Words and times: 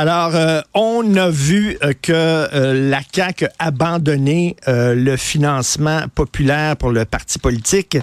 Alors, 0.00 0.36
euh, 0.36 0.60
on 0.74 1.16
a 1.16 1.28
vu 1.28 1.76
euh, 1.82 1.92
que 2.00 2.12
euh, 2.12 2.88
la 2.88 3.00
CAQ 3.12 3.46
a 3.46 3.66
abandonné 3.66 4.54
le 4.68 5.16
financement 5.16 6.02
populaire 6.14 6.76
pour 6.76 6.90
le 6.90 7.04
parti 7.04 7.40
politique. 7.40 7.98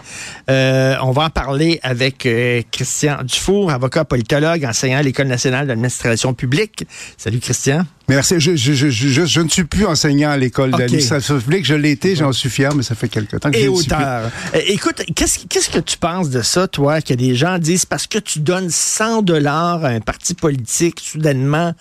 On 0.49 1.11
va 1.11 1.23
en 1.23 1.29
parler 1.29 1.79
avec 1.83 2.27
Christian 2.71 3.23
Dufour, 3.23 3.71
avocat 3.71 4.03
politologue, 4.03 4.65
enseignant 4.65 4.97
à 4.97 5.03
l'École 5.03 5.27
nationale 5.27 5.67
d'administration 5.67 6.33
publique. 6.33 6.85
Salut 7.17 7.39
Christian. 7.39 7.85
Merci. 8.07 8.39
Je, 8.39 8.55
je, 8.55 8.73
je, 8.73 8.89
je, 8.89 9.25
je 9.25 9.41
ne 9.41 9.49
suis 9.49 9.63
plus 9.63 9.85
enseignant 9.85 10.29
à 10.31 10.37
l'école 10.37 10.69
Ok. 10.73 10.79
d'administration 10.79 11.39
publique. 11.39 11.65
Je 11.65 11.73
l'ai 11.73 11.91
été, 11.91 12.15
j'en 12.15 12.31
suis 12.31 12.49
fier, 12.49 12.73
mais 12.75 12.83
ça 12.83 12.95
fait 12.95 13.09
quelque 13.09 13.37
temps 13.37 13.49
que 13.51 13.57
je 13.57 13.63
Et 13.63 13.67
auteur. 13.67 14.29
Euh, 14.53 14.59
écoute, 14.67 15.03
qu'est-ce 15.15 15.39
qu'est-ce 15.47 15.69
que 15.69 15.79
tu 15.79 15.97
penses 15.97 16.29
de 16.29 16.41
ça, 16.41 16.67
toi, 16.67 17.01
que 17.01 17.13
des 17.13 17.35
gens 17.35 17.57
disent 17.57 17.85
parce 17.85 18.07
que 18.07 18.19
tu 18.19 18.39
donnes 18.39 18.69
100 18.69 19.21
dollars 19.23 19.83
à 19.85 19.89
un 19.89 19.99
parti 20.01 20.33
politique, 20.33 20.99
soudainement, 21.03 21.73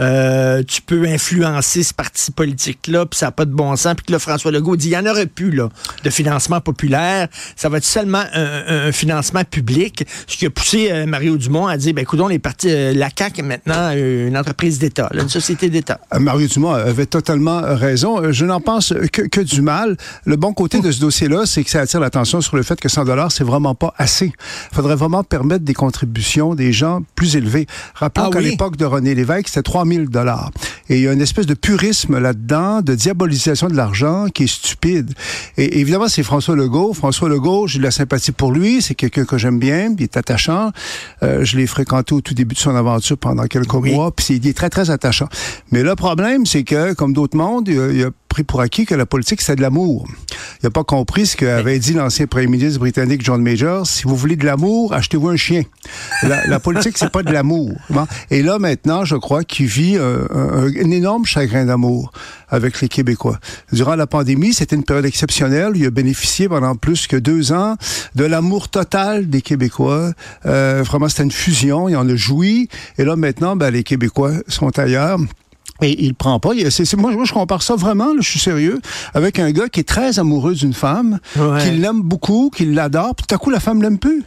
euh, 0.00 0.62
tu 0.66 0.82
peux 0.82 1.06
influencer 1.06 1.82
ce 1.82 1.94
parti 1.94 2.30
politique-là, 2.32 3.06
puis 3.06 3.18
ça 3.18 3.26
n'a 3.26 3.32
pas 3.32 3.44
de 3.44 3.52
bon 3.52 3.76
sens, 3.76 3.94
puis 3.94 4.06
que 4.06 4.12
là, 4.12 4.18
François 4.18 4.50
Legault 4.50 4.76
dit, 4.76 4.88
il 4.88 4.92
y 4.92 4.96
en 4.96 5.06
aurait 5.06 5.26
plus, 5.26 5.50
là, 5.52 5.68
de 6.02 6.10
financement 6.10 6.60
populaire, 6.60 7.28
ça 7.56 7.68
va 7.68 7.78
être 7.78 7.84
seulement 7.84 8.24
un, 8.32 8.86
un 8.88 8.92
financement 8.92 9.44
public, 9.44 10.04
ce 10.26 10.36
qui 10.36 10.46
a 10.46 10.50
poussé 10.50 10.90
euh, 10.90 11.06
Mario 11.06 11.36
Dumont 11.36 11.66
à 11.66 11.76
dire, 11.76 11.94
ben, 11.94 12.02
écoutons, 12.02 12.26
les 12.28 12.38
partis, 12.38 12.68
euh, 12.70 12.92
la 12.94 13.08
CAQ 13.16 13.40
est 13.40 13.42
maintenant 13.42 13.90
une 13.92 14.36
entreprise 14.36 14.78
d'État, 14.78 15.08
là, 15.12 15.22
une 15.22 15.28
société 15.28 15.61
d'État. 15.70 16.00
Euh, 16.14 16.18
Mario 16.18 16.46
Dumont 16.48 16.72
avait 16.72 17.06
totalement 17.06 17.60
raison. 17.62 18.20
Euh, 18.22 18.32
Je 18.32 18.44
n'en 18.44 18.60
pense 18.60 18.92
que, 19.12 19.22
que 19.22 19.40
du 19.40 19.62
mal. 19.62 19.96
Le 20.24 20.36
bon 20.36 20.52
côté 20.52 20.80
de 20.80 20.90
ce 20.90 21.00
dossier-là, 21.00 21.46
c'est 21.46 21.64
que 21.64 21.70
ça 21.70 21.80
attire 21.80 22.00
l'attention 22.00 22.40
sur 22.40 22.56
le 22.56 22.62
fait 22.62 22.80
que 22.80 22.88
100 22.88 23.04
dollars, 23.04 23.32
c'est 23.32 23.44
vraiment 23.44 23.74
pas 23.74 23.94
assez. 23.98 24.32
Il 24.72 24.74
faudrait 24.74 24.96
vraiment 24.96 25.22
permettre 25.24 25.64
des 25.64 25.74
contributions 25.74 26.54
des 26.54 26.72
gens 26.72 27.00
plus 27.14 27.36
élevées. 27.36 27.66
Rappelons 27.94 28.26
Ah 28.28 28.32
qu'à 28.32 28.38
oui? 28.38 28.50
l'époque 28.50 28.76
de 28.76 28.84
René 28.84 29.14
Lévesque, 29.14 29.48
c'était 29.48 29.62
3000 29.62 30.08
dollars. 30.08 30.50
Et 30.88 30.96
il 30.98 31.02
y 31.02 31.08
a 31.08 31.12
une 31.12 31.20
espèce 31.20 31.46
de 31.46 31.54
purisme 31.54 32.18
là-dedans, 32.18 32.82
de 32.82 32.94
diabolisation 32.94 33.68
de 33.68 33.74
l'argent 33.74 34.26
qui 34.32 34.44
est 34.44 34.46
stupide. 34.52 35.12
Et 35.56 35.80
évidemment, 35.80 36.08
c'est 36.08 36.22
François 36.22 36.56
Legault. 36.56 36.92
François 36.94 37.28
Legault, 37.28 37.66
j'ai 37.66 37.78
de 37.78 37.84
la 37.84 37.90
sympathie 37.90 38.32
pour 38.32 38.52
lui. 38.52 38.82
C'est 38.82 38.94
quelqu'un 38.94 39.24
que 39.24 39.38
j'aime 39.38 39.58
bien. 39.58 39.94
Il 39.96 40.02
est 40.02 40.16
attachant. 40.16 40.72
Euh, 41.22 41.44
je 41.44 41.56
l'ai 41.56 41.66
fréquenté 41.66 42.14
au 42.14 42.20
tout 42.20 42.34
début 42.34 42.54
de 42.54 42.60
son 42.60 42.74
aventure 42.74 43.18
pendant 43.18 43.46
quelques 43.46 43.72
Oui. 43.74 43.94
mois. 43.94 44.10
Puis 44.14 44.34
il 44.36 44.46
est 44.46 44.56
très, 44.56 44.70
très 44.70 44.90
attachant. 44.90 45.28
Mais 45.70 45.82
le 45.82 45.94
problème, 45.94 46.46
c'est 46.46 46.64
que, 46.64 46.92
comme 46.94 47.12
d'autres 47.12 47.36
mondes, 47.36 47.68
il 47.68 47.78
a, 47.80 47.90
il 47.92 48.04
a 48.04 48.10
pris 48.32 48.44
pour 48.44 48.62
acquis 48.62 48.86
que 48.86 48.94
la 48.94 49.04
politique, 49.04 49.42
c'est 49.42 49.56
de 49.56 49.60
l'amour. 49.60 50.08
Il 50.62 50.64
n'a 50.64 50.70
pas 50.70 50.84
compris 50.84 51.26
ce 51.26 51.36
qu'avait 51.36 51.78
dit 51.78 51.92
l'ancien 51.92 52.26
premier 52.26 52.46
ministre 52.46 52.80
britannique 52.80 53.22
John 53.22 53.42
Major. 53.42 53.86
Si 53.86 54.04
vous 54.04 54.16
voulez 54.16 54.36
de 54.36 54.46
l'amour, 54.46 54.94
achetez-vous 54.94 55.28
un 55.28 55.36
chien. 55.36 55.64
La, 56.22 56.46
la 56.46 56.58
politique, 56.58 56.96
c'est 56.96 57.10
pas 57.10 57.22
de 57.22 57.30
l'amour. 57.30 57.72
Et 58.30 58.42
là, 58.42 58.58
maintenant, 58.58 59.04
je 59.04 59.16
crois 59.16 59.44
qu'il 59.44 59.66
vit 59.66 59.98
euh, 59.98 60.24
un, 60.30 60.68
un 60.68 60.90
énorme 60.90 61.26
chagrin 61.26 61.66
d'amour 61.66 62.10
avec 62.48 62.80
les 62.80 62.88
Québécois. 62.88 63.38
Durant 63.70 63.96
la 63.96 64.06
pandémie, 64.06 64.54
c'était 64.54 64.76
une 64.76 64.84
période 64.84 65.04
exceptionnelle. 65.04 65.72
Il 65.74 65.84
a 65.84 65.90
bénéficié 65.90 66.48
pendant 66.48 66.74
plus 66.74 67.06
que 67.06 67.16
deux 67.16 67.52
ans 67.52 67.76
de 68.14 68.24
l'amour 68.24 68.70
total 68.70 69.28
des 69.28 69.42
Québécois. 69.42 70.12
Euh, 70.46 70.82
vraiment, 70.86 71.10
c'était 71.10 71.24
une 71.24 71.32
fusion. 71.32 71.90
Il 71.90 71.96
en 71.96 72.08
a 72.08 72.16
joui. 72.16 72.70
Et 72.96 73.04
là, 73.04 73.14
maintenant, 73.14 73.56
ben, 73.56 73.70
les 73.70 73.82
Québécois 73.82 74.32
sont 74.48 74.78
ailleurs. 74.78 75.18
Et 75.80 76.04
il 76.04 76.14
prend 76.14 76.38
pas. 76.38 76.50
C'est- 76.70 76.94
moi, 76.96 77.10
moi, 77.12 77.24
je 77.24 77.32
compare 77.32 77.62
ça 77.62 77.74
vraiment, 77.74 78.08
là, 78.14 78.20
je 78.20 78.28
suis 78.28 78.38
sérieux, 78.40 78.80
avec 79.14 79.38
un 79.38 79.50
gars 79.50 79.68
qui 79.68 79.80
est 79.80 79.88
très 79.88 80.18
amoureux 80.18 80.54
d'une 80.54 80.74
femme, 80.74 81.18
Ouais. 81.36 81.62
qui 81.64 81.70
l'aime 81.72 82.02
beaucoup, 82.02 82.50
qui 82.54 82.66
l'adore, 82.66 83.14
puis 83.16 83.26
tout 83.28 83.34
à 83.34 83.38
coup, 83.38 83.50
la 83.50 83.58
femme 83.60 83.82
l'aime 83.82 83.98
plus. 83.98 84.22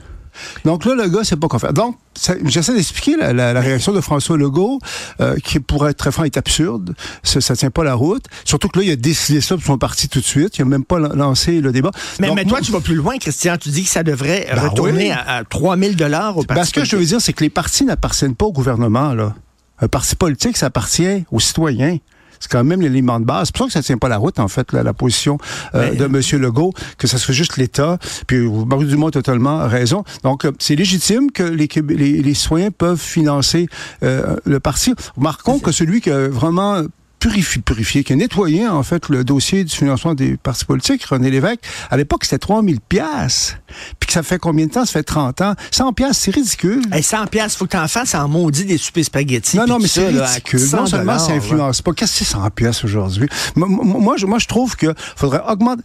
Donc 0.66 0.84
là, 0.84 0.95
le 0.95 1.07
gars, 1.07 1.22
c'est 1.23 1.38
pas 1.39 1.47
quoi 1.47 1.59
faire. 1.59 1.72
Donc, 1.72 1.95
j'essaie 2.44 2.73
d'expliquer 2.73 3.16
la, 3.16 3.31
la- 3.31 3.53
la 3.53 3.61
réaction 3.61 3.94
de 3.94 4.01
François 4.01 4.35
Legault, 4.38 4.79
euh, 5.22 5.38
qui, 5.38 5.61
pour 5.61 5.88
être 5.88 5.95
très 5.95 6.11
franc, 6.11 6.25
est 6.25 6.35
absurde. 6.35 6.94
Ça, 7.23 7.39
ça 7.39 7.55
tient 7.55 7.69
pas 7.72 7.85
la 7.85 7.94
route. 7.94 8.25
Surtout 8.44 8.67
que 8.67 8.79
là, 8.79 8.85
il 8.85 8.91
a 8.91 8.95
décidé 8.97 9.39
ça 9.39 9.55
pour 9.55 9.63
son 9.63 9.78
parti 9.78 10.09
tout 10.09 10.19
de 10.19 10.25
suite. 10.25 10.57
Il 10.57 10.63
a 10.63 10.66
même 10.66 10.84
pas 10.84 11.00
lan- 11.00 11.16
lancé 11.16 11.61
le 11.61 11.72
débat. 11.72 11.91
Mais, 12.19 12.28
Donc, 12.28 12.35
mais 12.35 12.44
toi, 12.44 12.51
moi- 12.57 12.61
tu 12.61 12.73
vas 12.73 12.81
plus 12.81 12.95
loin, 12.95 13.17
Christian. 13.17 13.55
Tu 13.57 13.69
dis 13.69 13.84
que 13.84 13.89
ça 13.89 14.03
devrait 14.03 14.45
Ben 14.53 14.59
retourner 14.67 15.05
oui. 15.05 15.11
à, 15.11 15.38
à 15.38 15.44
3000 15.45 15.95
dollars 15.95 16.38
au 16.38 16.44
parti 16.44 16.59
Ben, 16.59 16.66
ce 16.66 16.73
que 16.73 16.84
je 16.84 16.97
veux 16.97 17.05
dire, 17.05 17.22
c'est 17.22 17.31
que 17.31 17.41
les 17.44 17.50
partis 17.50 17.85
n'appartiennent 17.85 18.35
pas 18.35 18.45
au 18.47 18.51
gouvernement. 18.51 19.13
Là. 19.13 19.35
Un 19.80 19.88
parti 19.88 20.16
politique, 20.16 20.58
ça 20.58 20.68
appartient 20.68 21.25
aux 21.31 21.40
citoyens. 21.40 21.97
C'est 22.40 22.52
quand 22.52 22.63
même 22.63 22.81
l'élément 22.81 23.19
de 23.19 23.25
base. 23.25 23.47
C'est 23.47 23.56
pour 23.56 23.66
ça 23.66 23.68
que 23.68 23.74
ça 23.74 23.81
tient 23.81 23.97
pas 23.97 24.09
la 24.09 24.18
route, 24.18 24.40
en 24.40 24.47
fait, 24.50 24.72
là, 24.74 24.84
la 24.84 24.94
position 24.94 25.38
euh, 25.74 25.90
Mais- 25.91 25.96
de 25.97 26.06
M. 26.06 26.41
Legault, 26.41 26.74
que 26.97 27.08
ça 27.08 27.18
soit 27.18 27.34
juste 27.34 27.58
l'État. 27.58 27.97
Puis 28.28 28.38
Marie 28.47 28.85
Dumont 28.85 29.08
a 29.08 29.12
totalement 29.12 29.68
raison. 29.68 30.03
Donc, 30.24 30.46
euh, 30.46 30.52
c'est 30.59 30.75
légitime 30.75 31.31
que 31.31 31.44
les, 31.44 31.68
les, 31.88 32.22
les 32.22 32.34
citoyens 32.34 32.72
peuvent 32.72 33.00
financer 33.00 33.68
euh, 34.03 34.35
le 34.46 34.59
parti. 34.59 34.94
Remarquons 35.16 35.59
que 35.59 35.72
celui 35.72 36.02
qui 36.02 36.12
a 36.12 36.28
vraiment 36.28 36.81
purifié, 37.20 37.62
purifié, 37.62 38.03
qui 38.03 38.14
a 38.14 38.16
nettoyé, 38.16 38.68
en 38.68 38.84
fait, 38.84 39.09
le 39.09 39.24
dossier 39.24 39.64
du 39.64 39.76
financement 39.76 40.14
des 40.14 40.38
partis 40.38 40.66
politiques, 40.66 41.03
René 41.06 41.31
Lévesque, 41.31 41.62
à 41.90 41.98
l'époque, 41.98 42.24
c'était 42.26 42.38
3000 42.40 42.80
pièces 42.81 43.58
Puis 44.00 44.08
que 44.08 44.14
ça 44.14 44.24
fait 44.24 44.38
combien 44.40 44.66
de 44.68 44.72
temps? 44.72 44.86
Ça 44.86 44.92
fait 44.94 45.03
30 45.03 45.42
ans. 45.42 45.56
100 45.72 45.94
pièces 45.94 46.18
c'est 46.18 46.31
ridicule. 46.31 46.81
Hey, 46.92 47.03
100 47.03 47.28
pièces, 47.28 47.56
faut 47.56 47.66
que 47.66 47.72
t'en 47.72 47.88
fasses 47.88 48.16
en 48.16 48.28
maudit 48.28 48.66
des 48.66 48.78
soupers 48.78 49.03
spaghettis. 49.06 49.58
Non, 49.58 49.66
non, 49.66 49.80
mais 49.80 49.88
c'est 49.88 50.08
ridicule. 50.08 50.59
100 50.59 50.78
Non 50.78 50.86
seulement 50.86 51.20
ça 51.20 51.34
influence 51.34 51.81
pas. 51.81 51.94
Qu'est-ce 51.94 52.20
que 52.20 52.26
c'est 52.26 52.31
100 52.31 52.50
pièces 52.52 52.84
aujourd'hui? 52.84 53.28
Moi, 53.56 53.68
moi, 53.68 54.16
je, 54.18 54.26
moi, 54.26 54.40
je 54.40 54.47
trouve 54.47 54.76
que 54.76 54.94
faudrait 55.16 55.42
augmenter. 55.47 55.84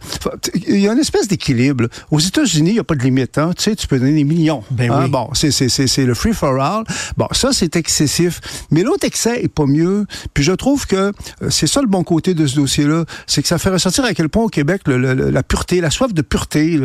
Il 0.67 0.79
y 0.79 0.87
a 0.87 0.93
une 0.93 0.99
espèce 0.99 1.27
d'équilibre. 1.27 1.85
Aux 2.11 2.19
États-Unis, 2.19 2.71
il 2.71 2.73
n'y 2.73 2.79
a 2.79 2.83
pas 2.83 2.95
de 2.95 3.03
limite. 3.03 3.37
Hein? 3.37 3.51
Tu 3.57 3.63
sais, 3.63 3.75
tu 3.75 3.87
peux 3.87 3.99
donner 3.99 4.13
des 4.13 4.23
millions. 4.23 4.63
Ben 4.71 4.91
Hein? 4.91 5.03
oui. 5.03 5.09
Bon, 5.09 5.29
c'est, 5.33 6.05
le 6.05 6.13
free 6.13 6.33
for 6.33 6.59
all. 6.61 6.83
Bon, 7.17 7.27
ça, 7.31 7.49
c'est 7.53 7.75
excessif. 7.75 8.41
Mais 8.71 8.83
l'autre 8.83 9.05
excès 9.05 9.41
est 9.43 9.47
pas 9.47 9.65
mieux. 9.65 10.05
Puis 10.33 10.43
je 10.43 10.51
trouve 10.51 10.85
que 10.87 11.11
c'est 11.49 11.67
ça 11.67 11.81
le 11.81 11.87
bon 11.87 12.03
côté 12.03 12.33
de 12.33 12.45
ce 12.47 12.55
dossier-là. 12.55 13.05
C'est 13.27 13.41
que 13.41 13.47
ça 13.47 13.57
fait 13.57 13.69
ressortir 13.69 14.03
à 14.05 14.13
quel 14.13 14.29
point 14.29 14.43
au 14.43 14.49
Québec, 14.49 14.81
le- 14.85 14.97
le- 14.97 15.13
le- 15.13 15.29
la 15.29 15.43
pureté, 15.43 15.81
la 15.81 15.89
soif 15.89 16.13
de 16.13 16.21
pureté, 16.21 16.79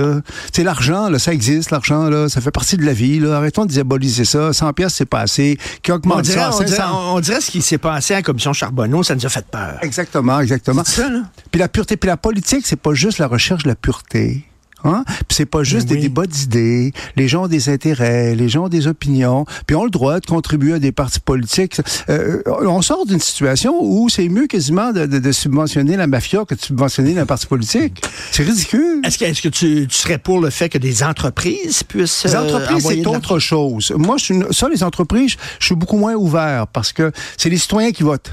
sais, 0.53 0.65
l'argent, 0.65 1.09
là, 1.09 1.19
ça 1.19 1.33
existe, 1.33 1.71
l'argent, 1.71 2.09
là, 2.09 2.29
ça 2.29 2.41
fait 2.41 2.51
partie 2.51 2.77
de 2.77 2.85
la 2.85 2.93
vie, 2.93 3.19
là. 3.19 3.37
Arrêtons 3.37 3.65
de 3.65 3.71
diaboliser 3.71 4.25
ça. 4.25 4.53
100 4.53 4.73
pièces, 4.73 4.95
c'est 4.95 5.05
pas 5.07 5.21
assez. 5.21 5.59
Qui 5.83 5.93
On 5.93 5.97
augmente 5.97 6.23
dirait, 6.23 6.37
ça 6.39 6.51
on, 6.55 6.59
dirait, 6.63 6.77
500. 6.77 7.15
on 7.17 7.21
dirait 7.21 7.41
ce 7.41 7.51
qui 7.51 7.63
s'est 7.63 7.79
passé 7.79 8.15
à 8.15 8.19
la 8.19 8.23
commission 8.23 8.53
Charbonneau, 8.53 9.03
ça 9.03 9.15
nous 9.15 9.25
a 9.27 9.29
fait 9.29 9.47
peur. 9.47 9.79
Exactement, 9.83 10.41
exactement. 10.41 10.83
C'est 10.85 11.03
ça, 11.03 11.09
là? 11.09 11.23
Puis 11.51 11.59
la 11.59 11.69
pureté, 11.69 11.97
puis 11.97 12.09
la 12.09 12.17
politique, 12.17 12.67
c'est 12.67 12.77
pas 12.81 12.95
juste 12.95 13.19
la 13.19 13.27
recherche 13.27 13.63
de 13.65 13.69
la 13.69 13.75
pureté. 13.77 14.45
Hein? 14.85 15.05
Puis 15.07 15.37
c'est 15.37 15.47
pas 15.47 15.63
juste 15.65 15.89
oui. 15.91 15.97
des 15.97 16.03
débats 16.03 16.27
d'idées. 16.27 16.93
Les 17.17 17.29
gens 17.29 17.45
ont 17.45 17.49
des 17.49 17.69
intérêts, 17.71 18.35
les 18.35 18.49
gens 18.49 18.65
ont 18.67 18.69
des 18.69 18.87
opinions, 18.87 19.45
puis 19.67 19.75
ont 19.75 19.85
le 19.85 19.91
droit 19.91 20.21
de 20.21 20.27
contribuer 20.27 20.75
à 20.75 20.79
des 20.79 20.93
partis 20.93 21.19
politiques. 21.19 21.81
Euh, 22.09 22.43
on 22.47 22.83
sort 22.83 23.07
d'une 23.07 23.19
situation 23.21 23.75
où 23.81 24.09
c'est 24.09 24.29
mieux 24.29 24.47
quasiment 24.47 24.93
de, 24.93 25.07
de- 25.07 25.19
de 25.19 25.33
subventionner 25.33 25.97
la 25.97 26.07
mafia 26.07 26.45
que 26.45 26.55
de 26.55 26.61
subventionner 26.61 27.19
un 27.19 27.27
parti 27.27 27.47
politique. 27.47 28.03
C'est 28.31 28.43
ridicule. 28.45 29.01
Est-ce 29.05 29.19
que, 29.19 29.49
tu, 29.49 29.87
tu 29.89 29.95
serais 29.97 30.19
pour 30.19 30.41
le 30.41 30.51
fait 30.51 30.69
que 30.69 30.79
des 30.79 31.03
entreprises 31.03 31.83
puissent 31.83 32.25
Les 32.25 32.35
euh, 32.35 32.43
entreprises, 32.43 32.87
c'est 32.87 33.07
autre 33.07 33.39
chose. 33.39 33.93
Moi, 33.97 34.17
je 34.19 34.25
suis 34.25 34.41
ça, 34.51 34.69
les 34.69 34.83
entreprises, 34.85 35.37
je 35.59 35.67
suis 35.67 35.75
beaucoup 35.75 35.97
moins 35.99 36.15
ouvert 36.15 36.67
parce 36.69 36.93
que 36.93 37.11
c'est 37.37 37.49
les 37.49 37.59
citoyens 37.59 37.93
qui 37.93 38.03
votent. 38.03 38.31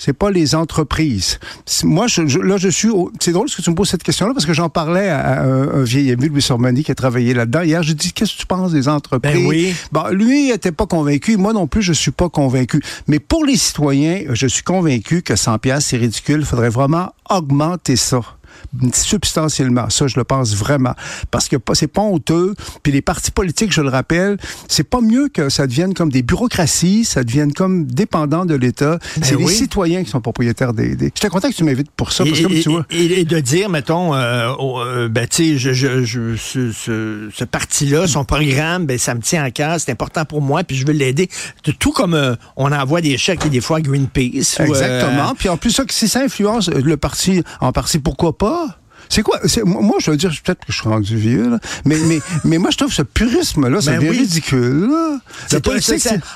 C'est 0.00 0.14
pas 0.14 0.30
les 0.30 0.54
entreprises. 0.54 1.38
Moi, 1.84 2.06
je, 2.06 2.38
là, 2.38 2.56
je 2.56 2.70
suis. 2.70 2.88
C'est 3.20 3.32
drôle 3.32 3.50
que 3.50 3.60
tu 3.60 3.68
me 3.68 3.74
poses 3.74 3.90
cette 3.90 4.02
question-là 4.02 4.32
parce 4.32 4.46
que 4.46 4.54
j'en 4.54 4.70
parlais 4.70 5.10
à, 5.10 5.42
un, 5.42 5.82
vieil 5.82 6.10
ami, 6.10 6.28
Louis 6.28 6.40
Sormani, 6.40 6.82
qui 6.82 6.90
a 6.90 6.94
travaillé 6.94 7.34
là-dedans. 7.34 7.60
Hier, 7.60 7.82
je 7.82 7.92
dis 7.92 8.14
Qu'est-ce 8.14 8.32
que 8.32 8.38
tu 8.38 8.46
penses 8.46 8.72
des 8.72 8.88
entreprises? 8.88 9.34
Ben 9.34 9.46
oui. 9.46 9.74
Bon, 9.92 10.08
lui, 10.10 10.48
il 10.48 10.52
était 10.52 10.72
pas 10.72 10.86
convaincu. 10.86 11.36
Moi 11.36 11.52
non 11.52 11.66
plus, 11.66 11.82
je 11.82 11.92
suis 11.92 12.12
pas 12.12 12.30
convaincu. 12.30 12.80
Mais 13.08 13.18
pour 13.18 13.44
les 13.44 13.56
citoyens, 13.56 14.22
je 14.30 14.46
suis 14.46 14.62
convaincu 14.62 15.20
que 15.20 15.36
100 15.36 15.58
pièces 15.58 15.84
c'est 15.84 15.98
ridicule. 15.98 16.40
Il 16.40 16.46
faudrait 16.46 16.70
vraiment 16.70 17.12
augmenter 17.28 17.96
ça 17.96 18.22
substantiellement. 18.92 19.90
Ça, 19.90 20.06
je 20.06 20.16
le 20.16 20.24
pense 20.24 20.54
vraiment. 20.54 20.94
Parce 21.30 21.48
que 21.48 21.56
c'est 21.74 21.86
pas 21.86 22.02
honteux. 22.02 22.54
Puis 22.82 22.92
les 22.92 23.02
partis 23.02 23.30
politiques, 23.30 23.72
je 23.72 23.80
le 23.80 23.88
rappelle, 23.88 24.36
c'est 24.68 24.84
pas 24.84 25.00
mieux 25.00 25.28
que 25.28 25.48
ça 25.48 25.66
devienne 25.66 25.94
comme 25.94 26.10
des 26.10 26.22
bureaucraties, 26.22 27.04
ça 27.04 27.24
devienne 27.24 27.52
comme 27.52 27.86
dépendant 27.86 28.44
de 28.44 28.54
l'État. 28.54 28.98
Ben 29.16 29.22
c'est 29.22 29.36
les 29.36 29.46
citoyens 29.48 30.04
qui 30.04 30.10
sont 30.10 30.20
propriétaires 30.20 30.72
des... 30.72 30.96
des... 30.96 31.12
J'étais 31.14 31.28
content 31.28 31.50
que 31.50 31.54
tu 31.54 31.64
m'invites 31.64 31.90
pour 31.90 32.12
ça, 32.12 32.24
parce 32.24 32.38
et, 32.38 32.42
que 32.42 32.62
tu 32.62 32.68
vois... 32.68 32.86
Et, 32.90 33.24
de 33.24 33.40
dire, 33.40 33.68
mettons, 33.68 34.14
euh, 34.14 34.52
euh, 34.60 35.08
ben, 35.08 35.26
tu 35.26 35.58
sais, 35.58 35.58
je, 35.58 35.72
je, 35.72 36.04
je, 36.04 36.36
ce, 36.36 36.72
ce, 36.72 37.28
ce 37.32 37.44
parti-là, 37.44 38.06
son 38.06 38.24
programme, 38.24 38.86
ben, 38.86 38.98
ça 38.98 39.14
me 39.14 39.20
tient 39.20 39.42
à 39.42 39.50
cœur, 39.50 39.78
c'est 39.78 39.92
important 39.92 40.24
pour 40.24 40.42
moi, 40.42 40.64
puis 40.64 40.76
je 40.76 40.86
veux 40.86 40.92
l'aider. 40.92 41.28
Tout 41.78 41.92
comme 41.92 42.14
euh, 42.14 42.34
on 42.56 42.72
envoie 42.72 43.00
des 43.00 43.16
chèques 43.18 43.46
et 43.46 43.50
des 43.50 43.60
fois 43.60 43.78
à 43.78 43.80
Greenpeace. 43.80 44.60
Exactement. 44.60 45.34
Puis 45.38 45.48
en 45.48 45.56
plus, 45.56 45.70
ça, 45.70 45.84
si 45.88 46.08
ça 46.08 46.20
influence 46.20 46.68
le 46.68 46.96
parti, 46.96 47.42
en 47.60 47.72
partie, 47.72 47.98
pourquoi 47.98 48.36
pas? 48.40 48.80
C'est 49.10 49.22
quoi? 49.22 49.40
Moi, 49.64 49.96
je 49.98 50.12
veux 50.12 50.16
dire, 50.16 50.30
peut-être 50.44 50.64
que 50.64 50.72
je 50.72 50.80
suis 50.80 50.88
rendu 50.88 51.16
vieux, 51.16 51.50
là, 51.50 51.58
mais, 51.84 51.96
mais, 52.06 52.20
mais 52.44 52.58
moi, 52.58 52.70
je 52.70 52.76
trouve 52.76 52.92
ce 52.92 53.02
purisme-là, 53.02 53.80
c'est 53.80 53.98
bien 53.98 54.12
ridicule. 54.12 54.88
C'est 55.48 55.66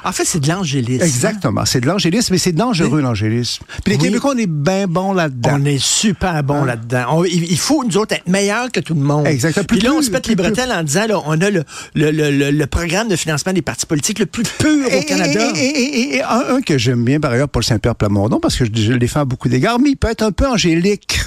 en 0.05 0.13
fait, 0.13 0.25
c'est 0.25 0.41
de 0.41 0.49
l'angélisme. 0.49 1.05
Exactement. 1.05 1.65
C'est 1.67 1.81
de 1.81 1.87
l'angélisme, 1.87 2.35
mais 2.35 2.39
c'est 2.39 2.53
dangereux, 2.53 3.01
l'angélisme. 3.01 3.63
Puis 3.85 3.95
les 3.95 3.99
Québécois, 3.99 4.33
on 4.35 4.39
est 4.39 4.49
bien 4.49 4.89
bons 4.89 5.13
là-dedans. 5.13 5.53
On 5.55 5.65
est 5.65 5.79
super 5.79 6.43
bons 6.43 6.63
hein? 6.63 6.67
là-dedans. 6.67 7.23
Il 7.25 7.59
faut, 7.59 7.85
nous 7.85 7.97
autres, 7.97 8.17
être 8.17 8.29
meilleurs 8.29 8.73
que 8.73 8.81
tout 8.81 8.95
le 8.95 9.01
monde. 9.01 9.29
Exactement. 9.29 9.67
Puis 9.69 9.81
là, 9.81 9.93
on 9.93 10.03
se 10.03 10.11
pète 10.11 10.27
les 10.27 10.35
bretelles 10.35 10.73
en 10.73 10.83
disant, 10.83 11.07
là, 11.07 11.23
on 11.25 11.41
a 11.41 11.51
le, 11.51 11.63
le, 11.95 12.11
le, 12.11 12.51
le, 12.51 12.67
programme 12.67 13.07
de 13.07 13.15
financement 13.15 13.53
des 13.53 13.63
partis 13.63 13.87
politiques 13.87 14.19
le 14.19 14.27
plus 14.27 14.43
pur 14.43 14.87
au 14.93 15.03
Canada. 15.03 15.53
Et, 15.55 16.21
un, 16.23 16.61
que 16.61 16.77
j'aime 16.77 17.05
bien, 17.05 17.21
par 17.21 17.31
ailleurs, 17.31 17.49
Paul 17.49 17.63
Saint-Pierre 17.63 17.95
Plamondon, 17.95 18.41
parce 18.41 18.57
que 18.57 18.65
je, 18.65 18.71
je 18.75 18.93
le 18.93 18.99
défends 18.99 19.21
à 19.21 19.25
beaucoup 19.25 19.49
d'égards, 19.49 19.79
mais 19.79 19.91
il 19.91 19.97
peut 19.97 20.11
être 20.11 20.23
un 20.23 20.33
peu 20.33 20.49
angélique. 20.49 21.21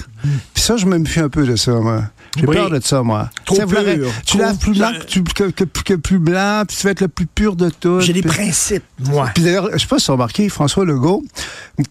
Ça, 0.58 0.76
je 0.76 0.84
me 0.84 0.98
méfie 0.98 1.20
un 1.20 1.30
peu 1.30 1.46
de 1.46 1.56
ça, 1.56 1.72
moi. 1.72 2.02
J'ai 2.36 2.46
peur 2.46 2.70
de 2.70 2.80
ça, 2.82 3.02
moi. 3.02 3.30
Trop 3.44 3.56
pur, 3.66 3.80
tu 4.26 4.38
laves 4.38 4.58
plus 4.58 4.78
blanc 4.78 4.92
que, 5.34 5.50
que, 5.50 5.94
plus 5.94 6.18
blanc, 6.18 6.62
puis 6.66 6.76
tu 6.76 6.84
vas 6.84 6.90
être 6.90 7.00
le 7.00 7.08
plus 7.08 7.26
pur 7.26 7.56
de 7.56 7.70
tout. 7.70 8.00
J'ai 8.00 8.12
des 8.12 8.22
principes, 8.22 8.84
moi. 8.98 9.30
Puis 9.34 9.42
d'ailleurs, 9.44 9.70
je 9.72 9.78
sais 9.78 9.86
pas 9.86 9.98
si 9.98 10.06
tu 10.06 10.10
as 10.10 10.14
remarqué, 10.14 10.48
François 10.48 10.84
Legault, 10.84 11.24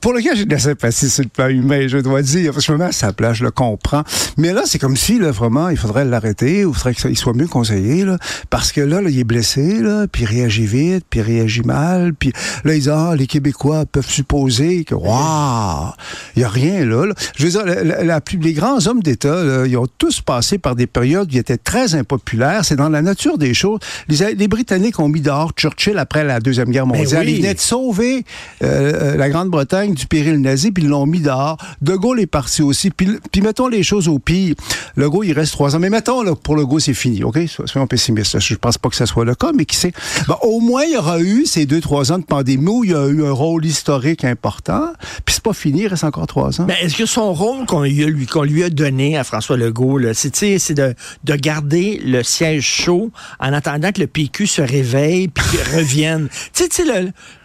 pour 0.01 0.13
lequel 0.13 0.38
j'ai 0.38 0.45
de 0.45 0.51
la 0.51 0.60
sympathie 0.60 1.10
sur 1.10 1.24
le 1.24 1.30
plan 1.30 1.48
humain, 1.48 1.88
je 1.88 1.98
dois 1.98 2.22
dire, 2.22 2.54
parce 2.54 2.66
que 2.66 2.72
je 2.72 2.78
me 2.78 2.78
mets 2.78 2.89
à 2.89 2.92
sa 2.92 3.13
place, 3.13 3.38
je 3.38 3.44
le 3.44 3.51
comprends. 3.51 4.04
Mais 4.38 4.54
là, 4.54 4.63
c'est 4.66 4.80
comme 4.80 4.95
si, 4.98 5.19
là, 5.19 5.31
vraiment, 5.31 5.69
il 5.69 5.78
faudrait 5.78 6.06
l'arrêter, 6.06 6.66
ou 6.66 6.72
il 6.72 6.75
faudrait 6.75 6.94
qu'il 6.94 7.18
soit 7.18 7.34
mieux 7.34 7.48
conseillé, 7.48 8.06
là, 8.06 8.18
parce 8.50 8.72
que 8.72 8.81
là, 8.81 9.01
il 9.07 9.19
est 9.19 9.24
blessé, 9.24 9.80
là, 9.81 10.07
puis 10.07 10.24
il 10.24 10.25
réagit 10.25 10.66
vite, 10.66 11.06
puis 11.10 11.19
il 11.19 11.24
réagit 11.24 11.62
mal, 11.62 12.13
puis 12.13 12.31
là, 12.63 12.74
ils 12.74 12.80
disent, 12.80 12.89
ah, 12.89 13.13
les 13.18 13.28
Québécois 13.28 13.86
peuvent 13.86 14.10
supposer 14.10 14.84
que, 14.84 14.95
waouh, 14.95 15.92
il 16.36 16.42
y 16.42 16.45
a 16.45 16.50
rien 16.50 16.86
là, 16.86 17.06
Je 17.36 17.45
veux 17.45 17.50
dire, 17.50 17.66
la, 17.66 18.22
les 18.42 18.54
grands 18.54 18.86
hommes 18.88 19.01
d'État, 19.01 19.66
ils 19.66 19.78
ont 19.78 19.88
tous 19.98 20.22
passé 20.27 20.57
par 20.57 20.75
des 20.75 20.88
périodes 20.88 21.29
où 21.29 21.35
ils 21.35 21.39
étaient 21.39 21.57
très 21.57 21.95
impopulaires. 21.95 22.65
C'est 22.65 22.75
dans 22.75 22.89
la 22.89 23.01
nature 23.01 23.38
des 23.38 23.53
choses. 23.53 23.79
Les, 24.09 24.47
Britanniques 24.47 25.00
ont 25.00 25.07
mis 25.07 25.21
dehors 25.21 25.53
Churchill 25.56 25.97
après 25.97 26.24
la 26.24 26.39
Deuxième 26.39 26.69
Guerre 26.69 26.85
ben 26.85 26.97
mondiale. 26.97 27.27
Ils 27.29 27.38
venaient 27.38 27.53
de 27.53 27.59
sauver 27.59 28.25
euh, 28.62 29.13
euh, 29.13 29.18
la 29.18 29.29
Grande-Bretagne 29.29 29.94
du 29.94 30.06
péril 30.06 30.41
nazi, 30.41 30.71
puis 30.71 30.83
ils 30.83 30.89
l'ont 30.89 31.06
mis 31.06 31.21
dehors. 31.21 31.57
De 31.81 31.95
Gaulle 31.95 32.19
est 32.19 32.27
parti 32.27 32.62
aussi. 32.62 32.91
Puis, 32.91 33.41
mettons 33.41 33.69
les 33.69 33.83
choses 33.83 34.09
au 34.09 34.19
pire. 34.19 34.56
Le 34.95 35.09
Gaulle, 35.09 35.27
il 35.27 35.33
reste 35.33 35.53
trois 35.53 35.75
ans. 35.75 35.79
Mais 35.79 35.89
mettons, 35.89 36.21
là, 36.24 36.35
pour 36.35 36.57
le 36.57 36.65
Gaulle, 36.65 36.81
c'est 36.81 36.94
fini. 36.94 37.24
OK? 37.24 37.39
Soyons 37.47 37.88
pessimistes. 37.88 38.38
Je 38.39 38.56
pense 38.56 38.77
pas 38.77 38.89
que 38.89 38.95
ce 38.95 39.06
soit 39.06 39.24
le 39.24 39.33
cas, 39.33 39.51
mais 39.56 39.65
qui 39.65 39.77
sait? 39.77 39.94
au 40.41 40.59
moins, 40.59 40.83
il 40.83 40.94
y 40.94 40.97
aura 40.97 41.21
eu 41.21 41.45
ces 41.45 41.65
deux, 41.65 41.79
trois 41.79 42.12
ans 42.12 42.19
de 42.19 42.25
pandémie 42.25 42.68
où 42.68 42.83
il 42.83 42.91
y 42.91 42.95
a 42.95 43.07
eu 43.07 43.25
un 43.25 43.31
rôle 43.31 43.65
historique 43.65 44.25
important. 44.25 44.91
Puis 45.24 45.35
c'est 45.35 45.44
pas 45.44 45.53
fini, 45.53 45.83
il 45.83 45.88
reste 45.88 46.03
encore 46.03 46.27
trois 46.27 46.59
ans. 46.59 46.65
Mais 46.68 46.77
est-ce 46.81 46.97
que 46.97 47.06
son 47.06 47.33
rôle 47.33 47.65
qu'on 47.65 47.83
lui, 47.83 48.25
qu'on 48.25 48.44
lui 48.44 48.63
a 48.63 48.69
donné 48.69 49.18
à 49.18 49.24
François 49.24 49.56
Legault, 49.56 49.97
c'est 50.17 50.59
c'est 50.59 50.73
de, 50.73 50.93
de 51.23 51.35
garder 51.35 52.01
le 52.03 52.23
siège 52.23 52.63
chaud 52.63 53.11
en 53.39 53.53
attendant 53.53 53.91
que 53.91 54.01
le 54.01 54.07
PQ 54.07 54.47
se 54.47 54.61
réveille 54.61 55.27
puis 55.27 55.45
revienne. 55.75 56.27
Tu 56.53 56.65
sais, 56.71 56.83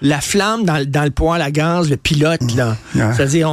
la 0.00 0.20
flamme 0.20 0.64
dans, 0.64 0.84
dans, 0.88 1.04
le 1.04 1.10
poêle 1.10 1.42
à 1.42 1.50
gaz, 1.50 1.90
le 1.90 1.96
pilote, 1.96 2.40
là. 2.56 2.76
C'est-à-dire, 2.94 3.50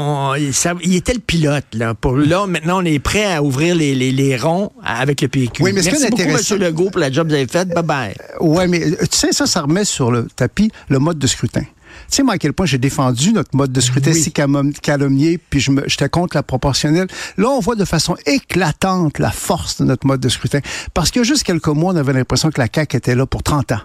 il 0.84 0.96
était 0.96 1.14
le 1.14 1.20
pilote, 1.20 1.66
là. 1.74 1.94
Pour 1.94 2.18
là, 2.18 2.48
maintenant, 2.48 2.82
on 2.82 2.86
est 2.86 3.00
prêt 3.00 3.34
à 3.34 3.44
ouvrir 3.44 3.76
les, 3.76 3.96
les, 3.96 4.12
les 4.12 4.38
ronds 4.38 4.72
avec 4.84 5.22
le 5.22 5.28
PQ. 5.28 5.64
Oui, 5.64 5.72
mais 5.74 5.82
Merci 5.84 6.10
beaucoup, 6.10 6.22
M. 6.22 6.60
Legault, 6.60 6.90
pour 6.90 7.00
la 7.00 7.12
job 7.12 7.28
que 7.28 7.34
vous 7.34 7.38
avez 7.38 7.48
faite. 7.48 7.70
Bye-bye. 7.70 8.14
Oui, 8.42 8.68
mais 8.68 8.80
tu 8.80 9.18
sais, 9.18 9.32
ça, 9.32 9.46
ça 9.46 9.62
remet 9.62 9.86
sur 9.86 10.12
le 10.12 10.28
tapis 10.36 10.72
le 10.90 11.00
mode 11.00 11.20
de 11.20 11.28
scrutin. 11.28 11.64
Tu 12.10 12.18
sais, 12.18 12.24
moi, 12.24 12.36
à 12.36 12.38
quel 12.38 12.54
point 12.54 12.66
j'ai 12.66 12.78
défendu 12.78 13.34
notre 13.34 13.56
mode 13.56 13.72
de 13.72 13.82
scrutin 13.82 14.14
si 14.14 14.32
calomnié, 14.32 15.38
puis 15.38 15.60
j'étais 15.60 16.10
contre 16.10 16.36
la 16.36 16.44
proportionnelle. 16.44 17.08
Là, 17.38 17.50
on 17.50 17.60
voit 17.60 17.76
de 17.76 17.86
façon 17.86 18.16
éclatante 18.26 19.20
la 19.20 19.32
force 19.32 19.82
de 19.82 19.86
notre 19.86 20.08
mode 20.08 20.20
de 20.20 20.30
scrutin. 20.30 20.60
Parce 20.94 21.12
que 21.12 21.24
juste 21.24 21.44
quelques 21.44 21.68
mois, 21.68 21.94
on 21.94 21.98
avait 21.98 22.14
l'impression 22.14 22.50
que 22.50 22.60
la 22.60 22.68
CAQ 22.74 22.98
était 22.98 23.16
là 23.16 23.26
pour 23.26 23.44
30 23.44 23.74
ans. 23.74 23.82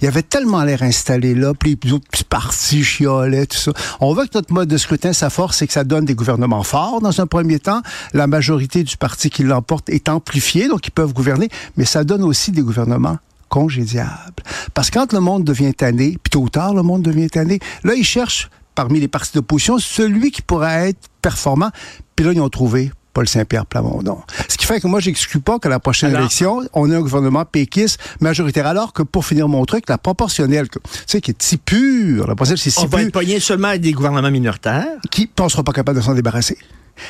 Il 0.00 0.04
y 0.04 0.08
avait 0.08 0.22
tellement 0.22 0.62
l'air 0.64 0.82
installé 0.82 1.34
là, 1.34 1.54
puis 1.54 1.78
les 1.82 1.92
autres 1.92 2.06
petits 2.10 2.24
partis 2.24 2.84
chiolaient, 2.84 3.46
tout 3.46 3.56
ça. 3.56 3.72
On 4.00 4.12
voit 4.12 4.26
que 4.26 4.32
notre 4.34 4.52
mode 4.52 4.68
de 4.68 4.76
scrutin, 4.76 5.12
sa 5.12 5.30
force, 5.30 5.58
c'est 5.58 5.66
que 5.66 5.72
ça 5.72 5.84
donne 5.84 6.04
des 6.04 6.14
gouvernements 6.14 6.62
forts 6.62 7.00
dans 7.00 7.20
un 7.20 7.26
premier 7.26 7.58
temps. 7.58 7.82
La 8.12 8.26
majorité 8.26 8.82
du 8.82 8.96
parti 8.96 9.30
qui 9.30 9.42
l'emporte 9.42 9.88
est 9.88 10.08
amplifiée, 10.08 10.68
donc 10.68 10.86
ils 10.86 10.90
peuvent 10.90 11.12
gouverner, 11.12 11.48
mais 11.76 11.84
ça 11.84 12.04
donne 12.04 12.22
aussi 12.22 12.50
des 12.50 12.62
gouvernements 12.62 13.18
congédiable. 13.52 14.42
Parce 14.72 14.88
que 14.88 14.98
quand 14.98 15.12
le 15.12 15.20
monde 15.20 15.44
devient 15.44 15.74
tanné, 15.74 16.16
puis 16.22 16.30
tôt 16.30 16.40
ou 16.40 16.48
tard, 16.48 16.72
le 16.72 16.82
monde 16.82 17.02
devient 17.02 17.28
tanné, 17.28 17.60
là, 17.84 17.94
ils 17.94 18.04
cherchent, 18.04 18.48
parmi 18.74 18.98
les 18.98 19.08
partis 19.08 19.32
d'opposition, 19.34 19.78
celui 19.78 20.30
qui 20.30 20.40
pourrait 20.40 20.88
être 20.88 21.08
performant. 21.20 21.68
Puis 22.16 22.24
là, 22.24 22.32
ils 22.32 22.40
ont 22.40 22.48
trouvé 22.48 22.90
Paul 23.12 23.28
Saint-Pierre 23.28 23.66
Plamondon. 23.66 24.22
Ce 24.48 24.56
qui 24.56 24.64
fait 24.64 24.80
que 24.80 24.86
moi, 24.86 25.00
j'exclus 25.00 25.40
pas 25.40 25.58
que 25.58 25.68
la 25.68 25.80
prochaine 25.80 26.14
élection, 26.14 26.62
on 26.72 26.90
ait 26.90 26.96
un 26.96 27.02
gouvernement 27.02 27.44
péquiste 27.44 28.00
majoritaire. 28.20 28.66
Alors 28.66 28.94
que 28.94 29.02
pour 29.02 29.26
finir 29.26 29.48
mon 29.48 29.66
truc, 29.66 29.84
la 29.86 29.98
proportionnelle, 29.98 30.70
tu 30.70 30.80
sais, 31.06 31.20
qui 31.20 31.32
est 31.32 31.42
si 31.42 31.58
pure, 31.58 32.20
la 32.20 32.34
proportionnelle, 32.34 32.58
c'est 32.58 32.70
si 32.70 32.80
On 32.80 32.86
va 32.86 33.02
être 33.02 33.42
seulement 33.42 33.76
des 33.76 33.92
gouvernements 33.92 34.30
minoritaires. 34.30 34.96
Qui 35.10 35.28
ne 35.38 35.48
sera 35.50 35.62
pas 35.62 35.72
capable 35.72 35.98
de 35.98 36.02
s'en 36.02 36.14
débarrasser. 36.14 36.56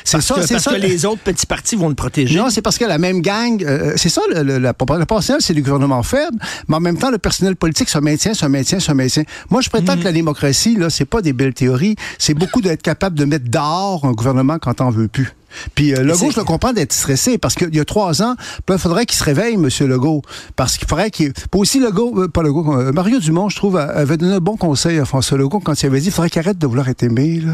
C'est 0.03 0.21
ça, 0.21 0.35
c'est 0.41 0.59
ça. 0.59 0.71
que 0.71 0.75
les 0.77 1.05
autres 1.05 1.21
petits 1.21 1.45
partis 1.45 1.75
vont 1.75 1.89
le 1.89 1.95
protéger. 1.95 2.37
Non, 2.37 2.49
c'est 2.49 2.61
parce 2.61 2.77
que 2.77 2.85
la 2.85 2.97
même 2.97 3.21
gang, 3.21 3.63
euh, 3.63 3.93
c'est 3.95 4.09
ça, 4.09 4.21
le, 4.29 4.57
la 4.57 4.73
proportionnelle, 4.73 5.41
c'est 5.41 5.53
du 5.53 5.61
gouvernement 5.61 6.03
faible, 6.03 6.37
mais 6.67 6.75
en 6.75 6.79
même 6.79 6.97
temps, 6.97 7.11
le 7.11 7.17
personnel 7.17 7.55
politique 7.55 7.89
se 7.89 7.99
maintient, 7.99 8.33
se 8.33 8.45
maintient, 8.45 8.79
se 8.79 8.91
maintient. 8.91 9.23
Moi, 9.49 9.61
je 9.61 9.69
prétends 9.69 9.93
mhm. 9.93 9.99
que 9.99 10.05
la 10.05 10.11
démocratie, 10.11 10.75
là, 10.75 10.89
c'est 10.89 11.05
pas 11.05 11.21
des 11.21 11.33
belles 11.33 11.53
théories, 11.53 11.95
c'est 12.17 12.33
beaucoup 12.33 12.61
d'être 12.61 12.81
capable 12.81 13.17
de 13.17 13.25
mettre 13.25 13.49
dehors 13.49 14.05
un 14.05 14.11
gouvernement 14.11 14.57
quand 14.59 14.81
on 14.81 14.89
veut 14.89 15.07
plus. 15.07 15.33
Puis 15.75 15.93
euh, 15.93 16.03
Legault, 16.03 16.31
je 16.31 16.39
le 16.39 16.43
comprends 16.43 16.73
d'être 16.73 16.93
stressé 16.93 17.37
parce 17.37 17.55
qu'il 17.55 17.73
y 17.75 17.79
a 17.79 17.85
trois 17.85 18.21
ans, 18.21 18.35
il 18.69 18.77
faudrait 18.77 19.05
qu'il 19.05 19.17
se 19.17 19.23
réveille, 19.23 19.55
M. 19.55 19.69
Legault. 19.87 20.21
Parce 20.55 20.77
qu'il 20.77 20.87
faudrait 20.87 21.11
qu'il. 21.11 21.33
Pas 21.33 21.57
aussi 21.57 21.79
Legault, 21.79 22.23
euh, 22.23 22.27
pas 22.27 22.43
Legault, 22.43 22.73
euh, 22.73 22.91
Mario 22.91 23.19
Dumont, 23.19 23.49
je 23.49 23.55
trouve, 23.55 23.77
avait 23.77 24.17
donné 24.17 24.33
un 24.33 24.39
bon 24.39 24.57
conseil 24.57 24.99
à 24.99 25.05
François 25.05 25.37
Legault 25.37 25.59
quand 25.59 25.81
il 25.81 25.85
avait 25.85 25.99
dit 25.99 26.07
il 26.07 26.11
faudrait 26.11 26.29
qu'il 26.29 26.39
arrête 26.39 26.57
de 26.57 26.67
vouloir 26.67 26.89
être 26.89 27.03
aimé, 27.03 27.41
là 27.45 27.53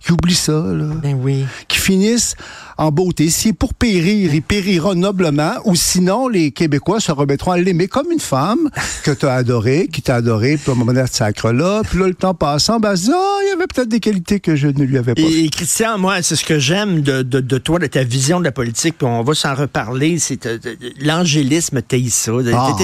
qui 0.00 0.12
oublie 0.12 0.34
ça, 0.34 0.52
là. 0.52 0.86
Ben 1.02 1.18
oui. 1.20 1.44
Qui 1.68 1.78
finissent 1.78 2.34
en 2.78 2.92
beauté. 2.92 3.28
Si 3.28 3.52
pour 3.52 3.74
périr, 3.74 4.32
il 4.32 4.42
périra 4.42 4.94
noblement, 4.94 5.54
ou 5.64 5.74
sinon, 5.74 6.28
les 6.28 6.52
Québécois 6.52 7.00
se 7.00 7.10
remettront 7.10 7.50
à 7.50 7.58
l'aimer 7.58 7.88
comme 7.88 8.10
une 8.12 8.20
femme 8.20 8.70
que 9.02 9.10
tu 9.10 9.26
as 9.26 9.34
adorée, 9.34 9.88
qui 9.92 10.00
t'a 10.00 10.16
adoré, 10.16 10.56
puis 10.56 10.70
au 10.70 10.74
moment 10.76 10.92
de 10.92 11.04
sacre-là, 11.10 11.82
puis 11.88 11.98
là, 11.98 12.06
le 12.06 12.14
temps 12.14 12.34
passant, 12.34 12.78
ben, 12.78 12.94
oh, 12.94 13.38
il 13.42 13.48
y 13.48 13.52
avait 13.52 13.66
peut-être 13.66 13.88
des 13.88 14.00
qualités 14.00 14.38
que 14.40 14.54
je 14.54 14.68
ne 14.68 14.84
lui 14.84 14.96
avais 14.96 15.14
pas. 15.14 15.22
Et, 15.22 15.48
Christian, 15.50 15.98
moi, 15.98 16.22
c'est 16.22 16.36
ce 16.36 16.44
que 16.44 16.58
j'aime 16.58 17.02
de, 17.02 17.22
de, 17.22 17.58
toi, 17.58 17.78
de 17.78 17.86
ta 17.86 18.04
vision 18.04 18.38
de 18.38 18.44
la 18.44 18.52
politique, 18.52 18.96
puis 18.98 19.06
on 19.06 19.22
va 19.22 19.34
s'en 19.34 19.54
reparler, 19.54 20.18
c'est 20.18 20.46
euh, 20.46 20.58
l'angélisme, 21.00 21.82
t'es 21.82 22.04
ça. 22.08 22.32
Ah. 22.54 22.76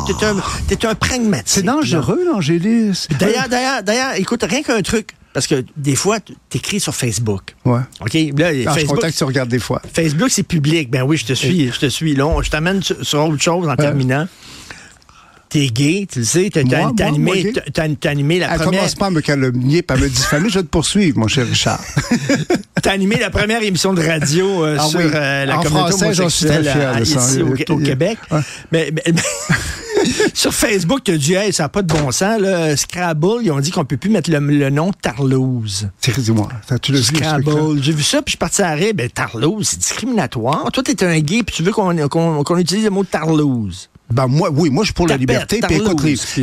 T'es 0.66 0.87
un, 0.87 0.90
un 0.90 0.94
pragmatique. 0.94 1.44
C'est 1.47 1.62
dangereux, 1.62 2.21
l'angélisme. 2.26 3.14
D'ailleurs, 3.18 3.49
d'ailleurs, 3.49 3.83
d'ailleurs, 3.83 4.14
écoute, 4.16 4.42
rien 4.42 4.62
qu'un 4.62 4.83
truc. 4.83 5.14
Parce 5.34 5.48
que 5.48 5.64
des 5.76 5.96
fois, 5.96 6.20
tu 6.20 6.32
écris 6.54 6.78
sur 6.78 6.94
Facebook. 6.94 7.56
Ouais. 7.64 7.80
OK? 8.00 8.14
Là, 8.38 8.50
ah, 8.66 8.72
Facebook, 8.72 8.74
je 8.74 8.78
suis 8.78 8.86
content 8.86 9.08
que 9.08 9.16
tu 9.16 9.24
regardes 9.24 9.48
des 9.48 9.58
fois. 9.58 9.82
Facebook, 9.92 10.30
c'est 10.30 10.44
public. 10.44 10.90
Ben 10.90 11.02
oui, 11.02 11.16
je 11.16 11.26
te 11.26 11.32
suis. 11.32 11.72
Je 11.72 11.80
te 11.80 11.86
suis. 11.86 12.14
Là, 12.14 12.40
je 12.40 12.48
t'amène 12.48 12.82
sur, 12.82 13.24
autre 13.24 13.42
chose 13.42 13.68
en 13.68 13.74
terminant. 13.74 14.28
T'es 15.48 15.66
gay, 15.66 16.06
tu 16.10 16.20
le 16.20 16.24
sais, 16.24 16.50
t'as 16.52 16.60
animé, 17.06 17.52
animé 18.04 18.38
la 18.40 18.48
première... 18.48 18.64
commence 18.64 18.94
pas 18.96 19.06
à 19.06 19.10
me 19.10 19.20
calomnier, 19.20 19.82
pas 19.82 19.94
à 19.94 19.96
me 19.98 20.08
diffamer, 20.08 20.48
je 20.48 20.58
vais 20.58 20.64
te 20.64 20.68
poursuivre, 20.68 21.16
mon 21.16 21.28
cher 21.28 21.46
Richard. 21.46 21.78
t'as 22.82 22.90
animé 22.90 23.18
la 23.20 23.30
première 23.30 23.62
émission 23.62 23.94
de 23.94 24.02
radio 24.04 24.64
euh, 24.64 24.76
ah 24.80 24.84
sur 24.88 24.98
euh, 24.98 25.44
la 25.44 25.58
en 25.58 25.62
communauté 25.62 25.90
français, 25.92 26.20
homosexuelle 26.20 26.30
suis 26.30 26.46
très 26.46 26.72
fier 26.72 26.98
de 26.98 27.04
ça. 27.04 27.20
ici 27.20 27.42
au, 27.42 27.72
au 27.72 27.78
Québec. 27.78 28.18
Mais, 28.72 28.90
mais, 28.92 29.14
Sur 30.34 30.52
Facebook, 30.54 31.02
tu 31.04 31.12
as 31.12 31.16
dit, 31.16 31.34
hey, 31.34 31.52
ça 31.52 31.64
n'a 31.64 31.68
pas 31.68 31.82
de 31.82 31.92
bon 31.92 32.11
sens. 32.11 32.40
Là. 32.40 32.76
Scrabble, 32.76 33.42
ils 33.42 33.50
ont 33.50 33.61
dit 33.61 33.70
qu'on 33.70 33.84
peut 33.84 33.96
plus 33.96 34.11
mettre 34.11 34.30
le, 34.30 34.38
le 34.38 34.70
nom 34.70 34.92
Tarlouse. 34.92 35.88
Dis-moi, 36.16 36.49
tu 36.68 36.80
truc-là? 36.80 37.02
Scrabble. 37.02 37.82
J'ai 37.82 37.92
vu 37.92 38.02
ça, 38.02 38.18
puis 38.23 38.26
je 38.26 38.30
suis 38.32 38.38
parti 38.38 38.62
à 38.62 38.73
rire. 38.73 38.92
Ben, 38.94 39.08
Tarlouse, 39.08 39.68
c'est 39.68 39.78
discriminatoire. 39.78 40.70
Toi, 40.73 40.82
t'es 40.82 41.04
un 41.04 41.18
gay, 41.20 41.42
puis 41.42 41.56
tu 41.56 41.62
veux 41.62 41.73
qu'on 41.73 42.58
utilise 42.58 42.84
le 42.84 42.90
mot 42.90 43.04
Tarlouse. 43.04 43.88
Ben 44.14 44.28
moi, 44.28 44.49
oui, 44.52 44.71
moi 44.71 44.85
je 44.85 44.87
suis 44.87 44.94
pour 44.94 45.09
la 45.09 45.16
liberté. 45.16 45.61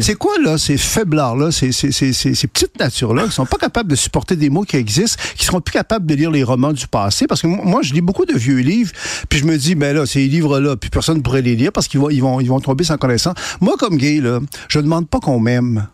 C'est 0.02 0.16
quoi 0.16 0.34
là 0.44 0.58
ces 0.58 0.78
faiblards 0.78 1.38
là, 1.38 1.52
ces, 1.52 1.72
ces, 1.72 1.94
ces, 1.94 2.12
ces, 2.12 2.36
ces 2.36 2.48
petites 2.48 2.78
natures 2.78 3.14
là, 3.14 3.24
qui 3.26 3.32
sont 3.32 3.46
pas 3.46 3.58
capables 3.58 3.90
de 3.90 3.96
supporter 3.96 4.36
des 4.36 4.50
mots 4.50 4.64
qui 4.64 4.76
existent, 4.76 5.22
qui 5.38 5.46
seront 5.46 5.62
plus 5.62 5.72
capables 5.72 6.06
de 6.06 6.14
lire 6.14 6.32
les 6.32 6.44
romans 6.44 6.74
du 6.74 6.86
passé, 6.86 7.28
parce 7.28 7.42
que 7.42 7.48
moi, 7.48 7.64
moi, 7.64 7.82
je 7.82 7.94
lis 7.94 8.02
beaucoup 8.02 8.26
de 8.26 8.34
vieux 8.34 8.58
livres, 8.58 8.92
puis 9.30 9.40
je 9.40 9.46
me 9.46 9.58
dis 9.58 9.76
ben 9.76 9.96
là 9.96 10.06
ces 10.06 10.28
livres 10.28 10.60
là, 10.60 10.76
puis 10.76 10.90
personne 10.90 11.18
ne 11.18 11.22
pourrait 11.22 11.42
les 11.42 11.56
lire 11.56 11.72
parce 11.72 11.88
qu'ils 11.88 12.02
vont 12.02 12.10
ils 12.10 12.22
vont 12.22 12.42
ils 12.42 12.50
vont 12.50 12.60
tomber 12.60 12.84
sans 12.84 12.98
connaissance. 12.98 13.36
Moi 13.62 13.76
comme 13.80 13.96
gay 13.96 14.20
là, 14.20 14.40
je 14.68 14.80
demande 14.80 15.08
pas 15.08 15.20
qu'on 15.20 15.40
m'aime. 15.40 15.88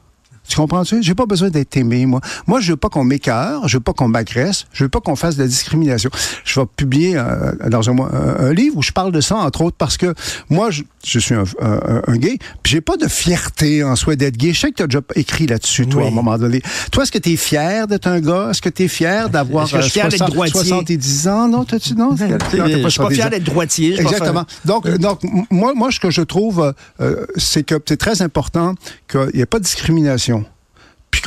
Tu 0.47 0.55
comprends-tu? 0.55 1.03
J'ai 1.03 1.13
pas 1.15 1.25
besoin 1.25 1.49
d'être 1.49 1.75
aimé, 1.77 2.05
moi. 2.05 2.21
Moi, 2.47 2.59
je 2.61 2.71
veux 2.71 2.77
pas 2.77 2.89
qu'on 2.89 3.03
m'écœure, 3.03 3.67
je 3.67 3.77
veux 3.77 3.83
pas 3.83 3.93
qu'on 3.93 4.07
m'agresse, 4.07 4.65
je 4.71 4.83
veux 4.85 4.89
pas 4.89 4.99
qu'on 5.01 5.15
fasse 5.15 5.35
de 5.35 5.41
la 5.41 5.47
discrimination. 5.47 6.09
Je 6.45 6.59
vais 6.59 6.65
publier 6.75 7.17
euh, 7.17 7.51
dans 7.69 7.89
un, 7.89 7.93
mois 7.93 8.09
un, 8.13 8.53
livre 8.53 8.77
où 8.77 8.81
je 8.81 8.91
parle 8.91 9.11
de 9.11 9.21
ça, 9.21 9.35
entre 9.35 9.61
autres, 9.61 9.75
parce 9.77 9.97
que 9.97 10.13
moi, 10.49 10.71
je, 10.71 10.83
je 11.05 11.19
suis 11.19 11.35
un, 11.35 11.43
un- 11.61 12.01
un 12.07 12.17
gay, 12.17 12.37
puis 12.63 12.71
j'ai 12.71 12.81
pas 12.81 12.97
de 12.97 13.07
fierté 13.07 13.83
en 13.83 13.95
soi 13.95 14.15
d'être 14.15 14.37
gay. 14.37 14.53
Je 14.53 14.59
sais 14.61 14.69
que 14.71 14.75
tu 14.75 14.83
as 14.83 14.87
déjà 14.87 15.01
écrit 15.15 15.47
là-dessus, 15.47 15.87
toi, 15.87 16.01
Oui. 16.01 16.07
à 16.07 16.11
un 16.11 16.13
moment 16.15 16.37
donné. 16.37 16.61
Toi, 16.91 17.03
est-ce 17.03 17.11
que 17.11 17.17
tu 17.19 17.31
es 17.33 17.35
fier 17.35 17.87
d'être 17.87 18.07
un 18.07 18.19
gars? 18.19 18.49
Est-ce 18.51 18.61
que 18.61 18.69
tu 18.69 18.83
es 18.83 18.87
fier 18.87 19.29
d'avoir 19.29 19.65
je 19.67 19.77
euh, 19.77 19.81
fier 19.81 20.05
d'être 20.07 20.17
60 20.17 20.33
droitier? 20.33 20.69
70 20.69 21.27
ans? 21.27 21.47
Non, 21.49 21.65
t'as-tu, 21.65 21.93
non? 21.95 22.15
Je 22.15 22.23
Non, 22.25 22.37
t'as 22.37 22.49
suis 22.49 22.81
pas 22.83 22.89
70 22.89 23.15
fier 23.15 23.29
d'être 23.29 23.43
droitier. 23.43 23.95
je 23.95 24.01
Exactement. 24.01 24.45
Donc, 24.65 24.85
euh, 24.85 24.97
donc 24.97 25.19
moi, 25.51 25.73
moi, 25.75 25.91
ce 25.91 25.99
que 25.99 26.09
je 26.09 26.21
trouve, 26.21 26.61
euh, 26.61 26.71
euh, 27.01 27.25
c'est 27.35 27.63
que 27.63 27.75
c'est 27.85 27.97
très 27.97 28.21
important 28.21 28.75
qu'il 29.09 29.29
n'y 29.33 29.41
ait 29.41 29.45
pas 29.45 29.59
de 29.59 29.63
discrimination, 29.63 30.36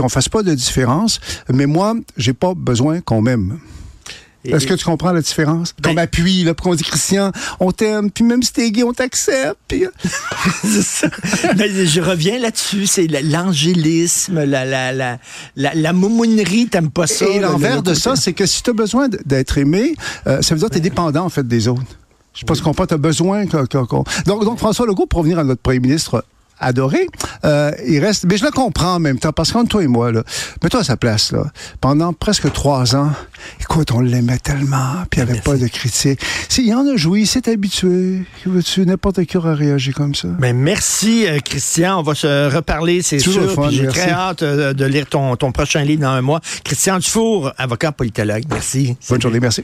qu'on 0.01 0.09
fasse 0.09 0.29
pas 0.29 0.43
de 0.43 0.55
différence. 0.55 1.21
Mais 1.49 1.67
moi, 1.67 1.95
j'ai 2.17 2.33
pas 2.33 2.55
besoin 2.55 3.01
qu'on 3.01 3.23
m'aime. 3.23 3.59
Est-ce 4.43 4.67
que 4.67 4.73
tu 4.73 4.87
comprends 4.87 5.13
la 5.13 5.21
différence? 5.21 5.75
Qu'on 5.75 5.91
Ben- 5.91 5.97
m'appuie, 5.97 6.45
là, 6.45 6.55
qu'on 6.55 6.75
dit 6.75 6.83
Christian, 6.83 7.31
on 7.61 7.73
t'aime, 7.73 8.11
puis 8.11 8.25
même 8.25 8.43
si 8.43 8.55
t'es 8.55 8.71
gay, 8.71 8.83
on 8.83 8.95
t'accepte. 8.95 9.59
Puis... 9.69 9.85
euh, 9.85 9.91
C'est 10.65 10.81
ça. 10.83 11.09
Ben, 11.57 11.71
je 11.87 12.01
reviens 12.01 12.39
là-dessus. 12.39 12.87
C'est 12.87 13.07
la- 13.07 13.21
l'angélisme, 13.21 14.43
la, 14.45 14.65
la, 14.65 14.93
la, 14.93 15.19
la, 15.57 15.75
la 15.75 15.93
moumounerie. 15.93 16.69
T'aimes 16.69 16.91
pas 16.91 17.07
ça? 17.07 17.27
Et 17.27 17.35
le- 17.39 17.43
l'envers 17.43 17.77
le 17.77 17.83
de 17.83 17.93
ça, 17.93 18.17
c'est 18.17 18.33
que 18.33 18.47
si 18.47 18.63
tu 18.63 18.71
as 18.71 18.73
besoin 18.73 19.09
d'être 19.27 19.59
aimé, 19.59 19.95
euh, 20.27 20.41
ça 20.41 20.55
veut 20.55 20.59
dire 20.61 20.69
que 20.69 20.75
tu 20.75 20.79
es 20.79 20.83
dépendant, 20.83 21.27
en 21.27 21.29
fait, 21.29 21.47
des 21.47 21.69
autres. 21.69 21.83
Je 22.33 22.41
sais 22.41 22.47
pas 22.47 22.55
ce 22.55 22.63
qu'on 22.63 22.73
tu 22.73 22.95
as 22.95 22.97
besoin. 22.97 23.45
qu'on- 23.47 24.05
Donc, 24.27 24.45
donc, 24.45 24.59
François 24.59 24.87
Legault, 24.87 25.05
pour 25.05 25.19
revenir 25.19 25.39
à 25.39 25.45
notre 25.45 25.61
premier 25.61 25.81
ministre 25.81 26.25
adoré, 26.61 27.07
euh, 27.45 27.73
il 27.87 27.99
reste... 28.01 28.25
Mais 28.27 28.37
je 28.37 28.45
le 28.45 28.51
comprends 28.51 28.95
en 28.95 29.01
même 29.01 29.19
temps, 29.19 29.33
parce 29.33 29.53
qu'entre 29.53 29.69
toi 29.69 29.83
et 29.83 29.87
moi, 29.87 30.13
là, 30.13 30.23
mets-toi 30.63 30.81
à 30.81 30.85
sa 30.85 30.97
place, 30.97 31.33
là, 31.33 31.45
pendant 31.81 32.13
presque 32.13 32.53
trois 32.53 32.95
ans, 32.95 33.11
écoute, 33.61 33.91
on 33.93 34.01
l'aimait 34.01 34.39
tellement, 34.39 35.05
puis 35.11 35.21
il 35.21 35.25
n'y 35.25 35.31
avait 35.31 35.41
pas 35.41 35.57
de 35.57 35.67
critique. 35.67 36.21
S'il 36.49 36.67
y 36.67 36.75
en 36.75 36.87
a 36.87 36.97
joui, 36.97 37.23
il 37.23 37.27
s'est 37.27 37.49
habitué. 37.49 38.23
Que 38.45 38.51
veux-tu, 38.51 38.85
n'importe 38.87 39.25
qui 39.25 39.37
aurait 39.37 39.55
réagi 39.55 39.93
comme 39.93 40.15
ça? 40.15 40.29
Ben, 40.39 40.57
merci, 40.57 41.27
euh, 41.27 41.39
Christian. 41.39 42.01
On 42.01 42.03
va 42.03 42.15
se 42.15 42.55
reparler, 42.55 43.03
c'est 43.03 43.19
Toujours 43.19 43.51
sûr. 43.51 43.71
J'ai 43.71 43.87
très 43.87 44.11
hâte 44.11 44.43
euh, 44.43 44.73
de 44.73 44.85
lire 44.85 45.07
ton, 45.07 45.37
ton 45.37 45.53
prochain 45.53 45.83
livre 45.83 46.03
dans 46.03 46.11
un 46.11 46.23
mois. 46.23 46.41
Christian 46.65 46.99
Dufour, 46.99 47.53
avocat 47.59 47.93
politologue. 47.93 48.45
Merci. 48.51 48.97
Bonne 49.09 49.21
journée, 49.21 49.41
merci. 49.41 49.63